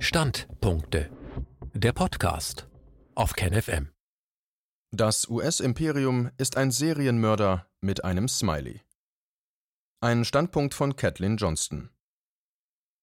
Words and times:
Standpunkte. 0.00 1.10
Der 1.74 1.92
Podcast 1.92 2.68
auf 3.16 3.32
KenFM. 3.32 3.88
Das 4.92 5.28
US-Imperium 5.28 6.30
ist 6.38 6.56
ein 6.56 6.70
Serienmörder 6.70 7.66
mit 7.80 8.04
einem 8.04 8.28
Smiley. 8.28 8.80
Ein 10.00 10.24
Standpunkt 10.24 10.74
von 10.74 10.94
Kathleen 10.94 11.36
Johnston. 11.36 11.90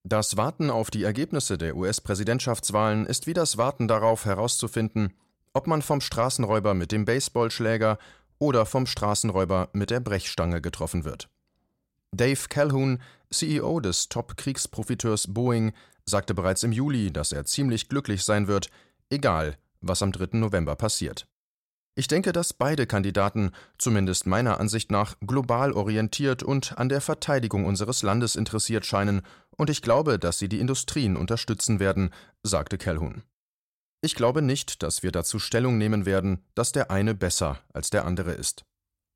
Das 0.03 0.37
Warten 0.37 0.69
auf 0.69 0.89
die 0.89 1.03
Ergebnisse 1.03 1.57
der 1.57 1.75
US-Präsidentschaftswahlen 1.75 3.05
ist 3.05 3.27
wie 3.27 3.33
das 3.33 3.57
Warten 3.57 3.89
darauf 3.89 4.23
herauszufinden, 4.23 5.13
ob 5.53 5.67
man 5.67 5.81
vom 5.81 5.99
Straßenräuber 5.99 6.73
mit 6.75 6.93
dem 6.93 7.03
Baseballschläger 7.03 7.99
oder 8.39 8.65
vom 8.65 8.85
Straßenräuber 8.85 9.67
mit 9.73 9.89
der 9.89 9.99
Brechstange 9.99 10.61
getroffen 10.61 11.03
wird. 11.03 11.29
Dave 12.13 12.47
Calhoun, 12.47 13.01
CEO 13.29 13.81
des 13.81 14.07
Top-Kriegsprofiteurs 14.07 15.33
Boeing, 15.33 15.73
sagte 16.05 16.33
bereits 16.33 16.63
im 16.63 16.71
Juli, 16.71 17.11
dass 17.11 17.31
er 17.31 17.45
ziemlich 17.45 17.89
glücklich 17.89 18.23
sein 18.23 18.47
wird, 18.47 18.69
egal 19.09 19.57
was 19.81 20.01
am 20.01 20.11
3. 20.11 20.37
November 20.37 20.75
passiert. 20.75 21.27
Ich 21.97 22.07
denke, 22.07 22.33
dass 22.33 22.51
beide 22.51 22.87
Kandidaten, 22.87 23.51
zumindest 23.77 24.25
meiner 24.25 24.59
Ansicht 24.59 24.91
nach, 24.91 25.15
global 25.25 25.71
orientiert 25.71 26.43
und 26.43 26.77
an 26.77 26.89
der 26.89 26.99
Verteidigung 26.99 27.65
unseres 27.65 28.03
Landes 28.03 28.35
interessiert 28.35 28.85
scheinen, 28.85 29.21
und 29.55 29.69
ich 29.69 29.81
glaube, 29.81 30.19
dass 30.19 30.37
sie 30.37 30.49
die 30.49 30.59
Industrien 30.59 31.15
unterstützen 31.15 31.79
werden, 31.79 32.09
sagte 32.43 32.77
Calhoun. 32.77 33.23
Ich 34.01 34.15
glaube 34.15 34.41
nicht, 34.41 34.83
dass 34.83 35.03
wir 35.03 35.11
dazu 35.13 35.39
Stellung 35.39 35.77
nehmen 35.77 36.05
werden, 36.05 36.43
dass 36.53 36.73
der 36.73 36.91
eine 36.91 37.15
besser 37.15 37.59
als 37.73 37.89
der 37.89 38.05
andere 38.05 38.33
ist. 38.33 38.65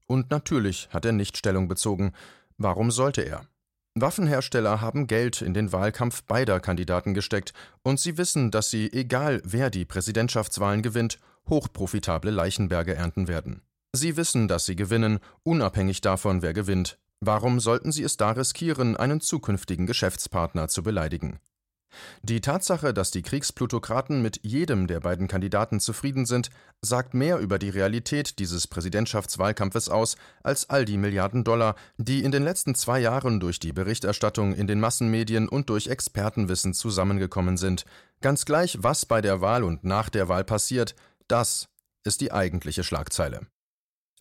Und 0.07 0.31
natürlich 0.31 0.87
hat 0.91 1.03
er 1.03 1.11
nicht 1.11 1.37
Stellung 1.37 1.67
bezogen. 1.67 2.13
Warum 2.57 2.91
sollte 2.91 3.21
er? 3.21 3.45
Waffenhersteller 3.95 4.81
haben 4.81 5.07
Geld 5.07 5.41
in 5.41 5.53
den 5.53 5.71
Wahlkampf 5.71 6.23
beider 6.23 6.59
Kandidaten 6.59 7.13
gesteckt, 7.13 7.53
und 7.83 7.99
sie 7.99 8.17
wissen, 8.17 8.51
dass 8.51 8.69
sie, 8.69 8.91
egal 8.93 9.41
wer 9.43 9.69
die 9.69 9.85
Präsidentschaftswahlen 9.85 10.81
gewinnt, 10.81 11.19
hochprofitable 11.47 12.31
Leichenberge 12.31 12.95
ernten 12.95 13.27
werden. 13.27 13.61
Sie 13.93 14.17
wissen, 14.17 14.47
dass 14.47 14.65
sie 14.65 14.75
gewinnen, 14.75 15.19
unabhängig 15.43 16.01
davon, 16.01 16.41
wer 16.41 16.53
gewinnt. 16.53 16.99
Warum 17.21 17.59
sollten 17.59 17.91
sie 17.91 18.03
es 18.03 18.17
da 18.17 18.31
riskieren, 18.31 18.95
einen 18.95 19.19
zukünftigen 19.19 19.87
Geschäftspartner 19.87 20.67
zu 20.67 20.83
beleidigen? 20.83 21.39
Die 22.21 22.41
Tatsache, 22.41 22.93
dass 22.93 23.11
die 23.11 23.21
Kriegsplutokraten 23.21 24.21
mit 24.21 24.39
jedem 24.43 24.87
der 24.87 24.99
beiden 24.99 25.27
Kandidaten 25.27 25.79
zufrieden 25.79 26.25
sind, 26.25 26.49
sagt 26.81 27.13
mehr 27.13 27.39
über 27.39 27.59
die 27.59 27.69
Realität 27.69 28.39
dieses 28.39 28.67
Präsidentschaftswahlkampfes 28.67 29.89
aus 29.89 30.15
als 30.43 30.69
all 30.69 30.85
die 30.85 30.97
Milliarden 30.97 31.43
Dollar, 31.43 31.75
die 31.97 32.23
in 32.23 32.31
den 32.31 32.43
letzten 32.43 32.75
zwei 32.75 32.99
Jahren 32.99 33.39
durch 33.39 33.59
die 33.59 33.73
Berichterstattung 33.73 34.53
in 34.53 34.67
den 34.67 34.79
Massenmedien 34.79 35.49
und 35.49 35.69
durch 35.69 35.87
Expertenwissen 35.87 36.73
zusammengekommen 36.73 37.57
sind. 37.57 37.85
Ganz 38.21 38.45
gleich, 38.45 38.77
was 38.81 39.05
bei 39.05 39.21
der 39.21 39.41
Wahl 39.41 39.63
und 39.63 39.83
nach 39.83 40.09
der 40.09 40.27
Wahl 40.29 40.43
passiert, 40.43 40.95
das 41.27 41.69
ist 42.03 42.21
die 42.21 42.31
eigentliche 42.31 42.83
Schlagzeile. 42.83 43.47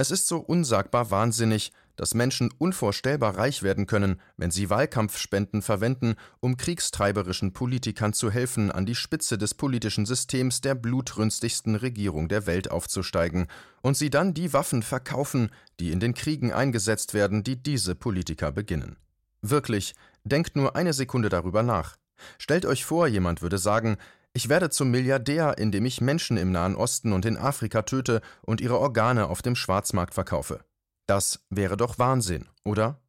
Es 0.00 0.12
ist 0.12 0.28
so 0.28 0.38
unsagbar 0.38 1.10
wahnsinnig, 1.10 1.72
dass 1.96 2.14
Menschen 2.14 2.54
unvorstellbar 2.56 3.36
reich 3.36 3.64
werden 3.64 3.86
können, 3.86 4.20
wenn 4.36 4.52
sie 4.52 4.70
Wahlkampfspenden 4.70 5.60
verwenden, 5.60 6.14
um 6.38 6.56
kriegstreiberischen 6.56 7.52
Politikern 7.52 8.12
zu 8.12 8.30
helfen, 8.30 8.70
an 8.70 8.86
die 8.86 8.94
Spitze 8.94 9.38
des 9.38 9.54
politischen 9.54 10.06
Systems 10.06 10.60
der 10.60 10.76
blutrünstigsten 10.76 11.74
Regierung 11.74 12.28
der 12.28 12.46
Welt 12.46 12.70
aufzusteigen, 12.70 13.48
und 13.82 13.96
sie 13.96 14.08
dann 14.08 14.34
die 14.34 14.52
Waffen 14.52 14.84
verkaufen, 14.84 15.50
die 15.80 15.90
in 15.90 15.98
den 15.98 16.14
Kriegen 16.14 16.52
eingesetzt 16.52 17.12
werden, 17.12 17.42
die 17.42 17.60
diese 17.60 17.96
Politiker 17.96 18.52
beginnen. 18.52 18.98
Wirklich, 19.42 19.96
denkt 20.22 20.54
nur 20.54 20.76
eine 20.76 20.92
Sekunde 20.92 21.28
darüber 21.28 21.64
nach. 21.64 21.96
Stellt 22.38 22.66
euch 22.66 22.84
vor, 22.84 23.08
jemand 23.08 23.42
würde 23.42 23.58
sagen, 23.58 23.96
ich 24.38 24.48
werde 24.48 24.70
zum 24.70 24.92
Milliardär, 24.92 25.58
indem 25.58 25.84
ich 25.84 26.00
Menschen 26.00 26.36
im 26.36 26.52
Nahen 26.52 26.76
Osten 26.76 27.12
und 27.12 27.24
in 27.24 27.36
Afrika 27.36 27.82
töte 27.82 28.20
und 28.42 28.60
ihre 28.60 28.78
Organe 28.78 29.26
auf 29.30 29.42
dem 29.42 29.56
Schwarzmarkt 29.56 30.14
verkaufe. 30.14 30.60
Das 31.08 31.44
wäre 31.50 31.76
doch 31.76 31.98
Wahnsinn, 31.98 32.46
oder? 32.62 33.02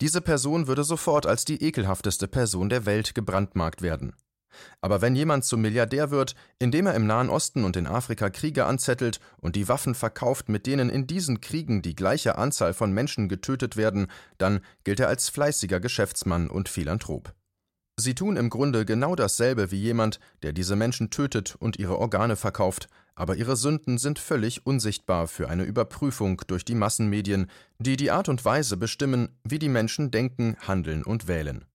Diese 0.00 0.22
Person 0.22 0.68
würde 0.68 0.82
sofort 0.82 1.26
als 1.26 1.44
die 1.44 1.62
ekelhafteste 1.62 2.28
Person 2.28 2.70
der 2.70 2.86
Welt 2.86 3.14
gebrandmarkt 3.14 3.82
werden. 3.82 4.14
Aber 4.80 5.02
wenn 5.02 5.14
jemand 5.14 5.44
zum 5.44 5.60
Milliardär 5.60 6.10
wird, 6.10 6.34
indem 6.58 6.86
er 6.86 6.94
im 6.94 7.06
Nahen 7.06 7.28
Osten 7.28 7.64
und 7.64 7.76
in 7.76 7.86
Afrika 7.86 8.30
Kriege 8.30 8.64
anzettelt 8.64 9.20
und 9.36 9.56
die 9.56 9.68
Waffen 9.68 9.94
verkauft, 9.94 10.48
mit 10.48 10.66
denen 10.66 10.88
in 10.88 11.06
diesen 11.06 11.42
Kriegen 11.42 11.82
die 11.82 11.94
gleiche 11.94 12.38
Anzahl 12.38 12.72
von 12.72 12.90
Menschen 12.90 13.28
getötet 13.28 13.76
werden, 13.76 14.06
dann 14.38 14.60
gilt 14.84 15.00
er 15.00 15.08
als 15.08 15.28
fleißiger 15.28 15.78
Geschäftsmann 15.78 16.48
und 16.48 16.70
Philanthrop. 16.70 17.34
Sie 18.00 18.14
tun 18.14 18.38
im 18.38 18.48
Grunde 18.48 18.86
genau 18.86 19.14
dasselbe 19.14 19.70
wie 19.70 19.76
jemand, 19.76 20.20
der 20.42 20.54
diese 20.54 20.74
Menschen 20.74 21.10
tötet 21.10 21.54
und 21.58 21.78
ihre 21.78 21.98
Organe 21.98 22.34
verkauft, 22.34 22.88
aber 23.14 23.36
ihre 23.36 23.56
Sünden 23.56 23.98
sind 23.98 24.18
völlig 24.18 24.64
unsichtbar 24.64 25.28
für 25.28 25.50
eine 25.50 25.64
Überprüfung 25.64 26.40
durch 26.46 26.64
die 26.64 26.74
Massenmedien, 26.74 27.50
die 27.78 27.98
die 27.98 28.10
Art 28.10 28.30
und 28.30 28.42
Weise 28.42 28.78
bestimmen, 28.78 29.28
wie 29.44 29.58
die 29.58 29.68
Menschen 29.68 30.10
denken, 30.10 30.56
handeln 30.66 31.04
und 31.04 31.28
wählen. 31.28 31.66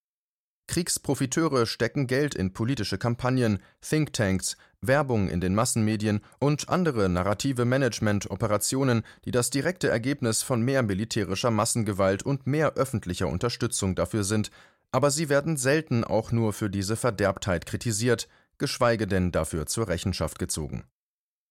Kriegsprofiteure 0.67 1.67
stecken 1.67 2.07
Geld 2.07 2.33
in 2.33 2.53
politische 2.53 2.97
Kampagnen, 2.97 3.59
Thinktanks, 3.87 4.57
Werbung 4.81 5.29
in 5.29 5.39
den 5.39 5.53
Massenmedien 5.53 6.21
und 6.39 6.69
andere 6.69 7.07
narrative 7.07 7.65
Management-Operationen, 7.65 9.03
die 9.25 9.31
das 9.31 9.51
direkte 9.51 9.89
Ergebnis 9.89 10.41
von 10.41 10.63
mehr 10.63 10.81
militärischer 10.81 11.51
Massengewalt 11.51 12.23
und 12.23 12.47
mehr 12.47 12.73
öffentlicher 12.73 13.27
Unterstützung 13.27 13.93
dafür 13.93 14.23
sind, 14.23 14.49
aber 14.95 15.11
sie 15.11 15.27
werden 15.27 15.57
selten 15.57 16.05
auch 16.05 16.31
nur 16.31 16.53
für 16.53 16.69
diese 16.69 16.95
Verderbtheit 16.95 17.65
kritisiert, 17.65 18.29
geschweige 18.57 19.07
denn 19.07 19.33
dafür 19.33 19.65
zur 19.65 19.89
Rechenschaft 19.89 20.39
gezogen. 20.39 20.85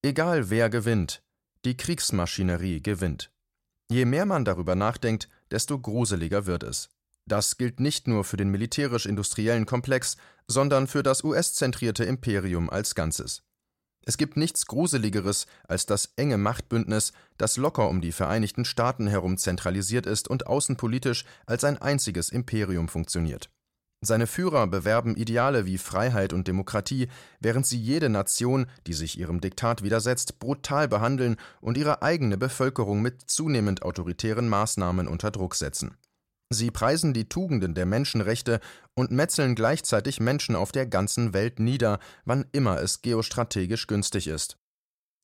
Egal 0.00 0.49
wer 0.49 0.71
gewinnt, 0.71 1.22
die 1.66 1.77
Kriegsmaschinerie 1.77 2.81
gewinnt. 2.81 3.31
Je 3.91 4.06
mehr 4.06 4.25
man 4.25 4.47
darüber 4.47 4.77
nachdenkt, 4.77 5.28
desto 5.50 5.78
gruseliger 5.78 6.47
wird 6.47 6.62
es. 6.62 6.88
Das 7.27 7.59
gilt 7.59 7.81
nicht 7.81 8.09
nur 8.09 8.25
für 8.25 8.38
den 8.38 8.49
militärisch-industriellen 8.49 9.66
Komplex, 9.66 10.16
sondern 10.49 10.87
für 10.87 11.03
das 11.03 11.22
US-zentrierte 11.22 12.05
Imperium 12.05 12.71
als 12.71 12.94
Ganzes. 12.94 13.43
Es 14.06 14.19
gibt 14.19 14.37
nichts 14.37 14.66
Gruseligeres 14.66 15.47
als 15.66 15.87
das 15.87 16.12
enge 16.16 16.37
Machtbündnis, 16.37 17.12
das 17.38 17.56
locker 17.56 17.88
um 17.88 18.00
die 18.00 18.12
Vereinigten 18.12 18.65
Staaten 18.65 19.06
herum 19.06 19.38
zentralisiert 19.38 20.06
ist 20.06 20.28
und 20.28 20.47
außenpolitisch 20.47 21.25
als 21.47 21.65
ein 21.65 21.81
einziges 21.81 22.28
Imperium 22.28 22.88
funktioniert. 22.88 23.50
Seine 24.06 24.26
Führer 24.26 24.66
bewerben 24.66 25.16
Ideale 25.16 25.64
wie 25.64 25.78
Freiheit 25.78 26.34
und 26.34 26.47
Demokratie, 26.47 27.09
während 27.41 27.66
sie 27.66 27.78
jede 27.78 28.10
Nation, 28.10 28.66
die 28.87 28.93
sich 28.93 29.19
ihrem 29.19 29.41
Diktat 29.41 29.82
widersetzt, 29.82 30.38
brutal 30.38 30.88
behandeln 30.88 31.37
und 31.62 31.78
ihre 31.78 32.03
eigene 32.03 32.37
Bevölkerung 32.37 33.00
mit 33.00 33.22
zunehmend 33.31 33.82
autoritären 33.82 34.48
Maßnahmen 34.48 35.09
unter 35.09 35.31
Druck 35.31 35.54
setzen. 35.54 35.97
Sie 36.50 36.71
preisen 36.71 37.15
die 37.15 37.28
Tugenden 37.28 37.75
der 37.75 37.87
Menschenrechte 37.87 38.60
und 38.94 39.10
metzeln 39.10 39.55
gleichzeitig 39.55 40.21
Menschen 40.21 40.56
auf 40.56 40.72
der 40.72 40.87
ganzen 40.87 41.32
Welt 41.32 41.59
nieder, 41.59 41.99
wann 42.25 42.47
immer 42.53 42.81
es 42.81 43.03
geostrategisch 43.03 43.87
günstig 43.87 44.28
ist. 44.28 44.59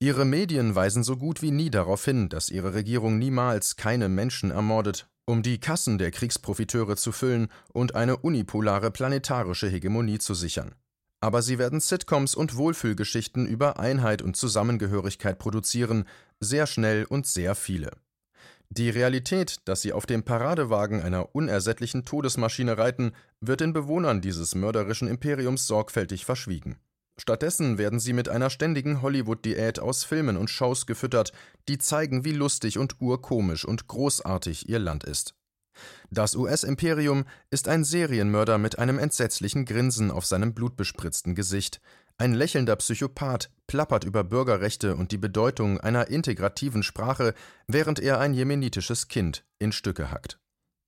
Ihre 0.03 0.25
Medien 0.25 0.75
weisen 0.75 1.05
so 1.05 1.17
gut 1.17 1.43
wie 1.43 1.51
nie 1.51 1.71
darauf 1.71 2.05
hin, 2.05 2.31
dass 2.31 2.49
ihre 2.49 2.73
Regierung 2.73 3.19
niemals 3.19 3.77
keine 3.77 4.09
Menschen 4.09 4.51
ermordet, 4.51 5.09
um 5.27 5.43
die 5.43 5.61
Kassen 5.61 5.99
der 5.99 6.11
Kriegsprofiteure 6.11 6.97
zu 6.97 7.13
füllen 7.13 7.49
und 7.73 7.95
eine 7.95 8.17
unipolare 8.17 8.91
planetarische 8.91 9.69
Hegemonie 9.69 10.19
zu 10.19 10.33
sichern. 10.33 10.75
Aber 11.21 11.43
sie 11.43 11.59
werden 11.59 11.81
Sitcoms 11.81 12.35
und 12.35 12.57
Wohlfühlgeschichten 12.57 13.47
über 13.47 13.79
Einheit 13.79 14.23
und 14.23 14.37
Zusammengehörigkeit 14.37 15.39
produzieren, 15.39 16.07
sehr 16.41 16.67
schnell 16.67 17.05
und 17.05 17.27
sehr 17.27 17.55
viele. 17.55 17.91
Die 18.73 18.89
Realität, 18.89 19.57
dass 19.65 19.83
sie 19.83 19.93
auf 19.93 20.07
dem 20.07 20.23
Paradewagen 20.23 21.03
einer 21.03 21.35
unersättlichen 21.35 22.05
Todesmaschine 22.05 22.79
reiten, 22.79 23.13
wird 23.41 23.61
den 23.61 23.73
Bewohnern 23.73 24.21
dieses 24.21 24.55
mörderischen 24.55 25.09
Imperiums 25.09 25.67
sorgfältig 25.67 26.25
verschwiegen. 26.25 26.79
Stattdessen 27.19 27.79
werden 27.79 27.99
sie 27.99 28.13
mit 28.13 28.29
einer 28.29 28.49
ständigen 28.49 29.03
Hollywood-Diät 29.03 29.81
aus 29.81 30.05
Filmen 30.05 30.37
und 30.37 30.51
Shows 30.51 30.87
gefüttert, 30.87 31.33
die 31.69 31.79
zeigen, 31.79 32.25
wie 32.25 32.33
lustig 32.33 32.79
und 32.79 33.01
urkomisch 33.01 33.65
und 33.65 33.89
großartig 33.89 34.69
ihr 34.69 34.79
Land 34.79 35.03
ist. 35.03 35.35
Das 36.11 36.37
US-Imperium 36.37 37.25
ist 37.51 37.67
ein 37.67 37.85
Serienmörder 37.85 38.59
mit 38.59 38.79
einem 38.79 38.99
entsetzlichen 38.99 39.65
Grinsen 39.65 40.11
auf 40.11 40.27
seinem 40.27 40.55
blutbespritzten 40.55 41.35
Gesicht, 41.35 41.81
ein 42.19 42.35
lächelnder 42.35 42.77
Psychopath 42.77 43.51
plappert 43.71 44.03
über 44.03 44.25
Bürgerrechte 44.25 44.97
und 44.97 45.13
die 45.13 45.17
Bedeutung 45.17 45.79
einer 45.79 46.09
integrativen 46.09 46.83
Sprache, 46.83 47.35
während 47.69 48.01
er 48.01 48.19
ein 48.19 48.35
jemenitisches 48.35 49.07
Kind 49.07 49.45
in 49.61 49.71
Stücke 49.71 50.11
hackt. 50.11 50.41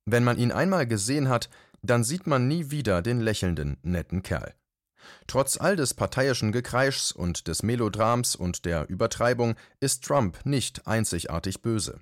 Wenn 0.05 0.25
man 0.25 0.37
ihn 0.37 0.51
einmal 0.51 0.89
gesehen 0.89 1.29
hat, 1.29 1.49
dann 1.83 2.03
sieht 2.03 2.27
man 2.27 2.49
nie 2.49 2.73
wieder 2.73 3.01
den 3.01 3.21
lächelnden, 3.21 3.77
netten 3.85 4.25
Kerl. 4.25 4.53
Trotz 5.29 5.57
all 5.57 5.77
des 5.77 5.95
parteiischen 5.95 6.51
Gekreischs 6.51 7.13
und 7.13 7.47
des 7.47 7.63
Melodrams 7.63 8.35
und 8.35 8.65
der 8.65 8.89
Übertreibung 8.89 9.55
ist 9.79 10.03
Trump 10.03 10.45
nicht 10.45 10.85
einzigartig 10.89 11.63
böse. 11.63 12.01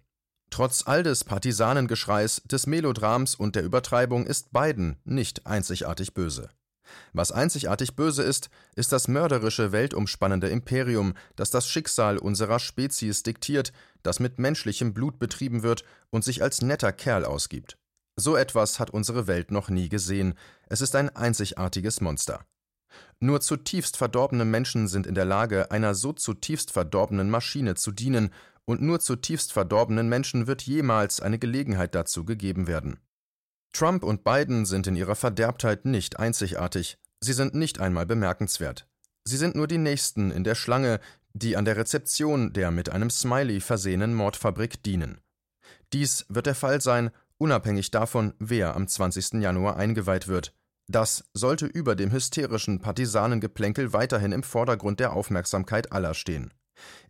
Trotz 0.48 0.86
all 0.86 1.02
des 1.02 1.24
Partisanengeschreis, 1.24 2.40
des 2.46 2.66
Melodrams 2.66 3.34
und 3.34 3.54
der 3.54 3.64
Übertreibung 3.64 4.24
ist 4.26 4.50
Biden 4.50 4.96
nicht 5.04 5.46
einzigartig 5.46 6.14
böse. 6.14 6.48
Was 7.12 7.32
einzigartig 7.32 7.96
böse 7.96 8.22
ist, 8.22 8.50
ist 8.76 8.92
das 8.92 9.08
mörderische, 9.08 9.72
weltumspannende 9.72 10.48
Imperium, 10.48 11.14
das 11.36 11.50
das 11.50 11.68
Schicksal 11.68 12.18
unserer 12.18 12.58
Spezies 12.58 13.22
diktiert, 13.22 13.72
das 14.02 14.20
mit 14.20 14.38
menschlichem 14.38 14.94
Blut 14.94 15.18
betrieben 15.18 15.62
wird 15.62 15.84
und 16.10 16.24
sich 16.24 16.42
als 16.42 16.62
netter 16.62 16.92
Kerl 16.92 17.24
ausgibt. 17.24 17.76
So 18.16 18.36
etwas 18.36 18.78
hat 18.78 18.90
unsere 18.90 19.26
Welt 19.26 19.50
noch 19.50 19.68
nie 19.68 19.88
gesehen. 19.88 20.34
Es 20.66 20.80
ist 20.80 20.94
ein 20.94 21.14
einzigartiges 21.14 22.00
Monster. 22.00 22.44
Nur 23.20 23.40
zutiefst 23.40 23.96
verdorbene 23.96 24.44
Menschen 24.44 24.88
sind 24.88 25.06
in 25.06 25.14
der 25.14 25.24
Lage, 25.24 25.70
einer 25.70 25.94
so 25.94 26.12
zutiefst 26.12 26.70
verdorbenen 26.70 27.30
Maschine 27.30 27.74
zu 27.74 27.92
dienen, 27.92 28.30
und 28.64 28.82
nur 28.82 29.00
zutiefst 29.00 29.52
verdorbenen 29.52 30.08
Menschen 30.08 30.46
wird 30.46 30.62
jemals 30.62 31.20
eine 31.20 31.38
Gelegenheit 31.38 31.94
dazu 31.94 32.24
gegeben 32.24 32.66
werden. 32.66 33.00
Trump 33.72 34.02
und 34.02 34.24
Biden 34.24 34.66
sind 34.66 34.86
in 34.86 34.96
ihrer 34.96 35.14
Verderbtheit 35.14 35.84
nicht 35.84 36.18
einzigartig, 36.18 36.98
sie 37.20 37.32
sind 37.32 37.54
nicht 37.54 37.80
einmal 37.80 38.06
bemerkenswert. 38.06 38.86
Sie 39.24 39.36
sind 39.36 39.54
nur 39.54 39.66
die 39.66 39.78
Nächsten 39.78 40.30
in 40.30 40.44
der 40.44 40.54
Schlange, 40.54 41.00
die 41.32 41.56
an 41.56 41.64
der 41.64 41.76
Rezeption 41.76 42.52
der 42.52 42.70
mit 42.70 42.90
einem 42.90 43.10
Smiley 43.10 43.60
versehenen 43.60 44.14
Mordfabrik 44.14 44.82
dienen. 44.82 45.20
Dies 45.92 46.26
wird 46.28 46.46
der 46.46 46.54
Fall 46.54 46.80
sein, 46.80 47.10
unabhängig 47.38 47.90
davon, 47.90 48.34
wer 48.38 48.74
am 48.74 48.88
20. 48.88 49.34
Januar 49.34 49.76
eingeweiht 49.76 50.28
wird. 50.28 50.54
Das 50.88 51.24
sollte 51.34 51.66
über 51.66 51.94
dem 51.94 52.10
hysterischen 52.10 52.80
Partisanengeplänkel 52.80 53.92
weiterhin 53.92 54.32
im 54.32 54.42
Vordergrund 54.42 54.98
der 54.98 55.12
Aufmerksamkeit 55.12 55.92
aller 55.92 56.14
stehen. 56.14 56.52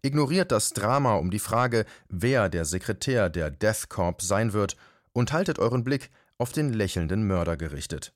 Ignoriert 0.03 0.53
das 0.53 0.71
Drama 0.71 1.15
um 1.15 1.31
die 1.31 1.39
Frage, 1.39 1.87
wer 2.09 2.49
der 2.49 2.65
Sekretär 2.65 3.31
der 3.31 3.51
Death 3.51 3.89
Corp 3.89 4.21
sein 4.21 4.53
wird, 4.53 4.77
und 5.13 5.33
haltet 5.33 5.59
euren 5.59 5.83
Blick 5.83 6.11
auf 6.41 6.53
den 6.53 6.73
lächelnden 6.73 7.27
Mörder 7.27 7.59
gerichtet. 7.59 8.15